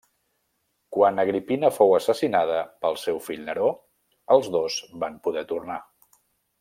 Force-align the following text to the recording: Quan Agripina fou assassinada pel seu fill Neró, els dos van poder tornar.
Quan 0.95 1.21
Agripina 1.23 1.69
fou 1.75 1.93
assassinada 1.97 2.63
pel 2.85 2.97
seu 3.03 3.21
fill 3.27 3.45
Neró, 3.51 3.69
els 4.37 4.51
dos 4.57 4.79
van 5.05 5.21
poder 5.29 5.45
tornar. 5.55 5.79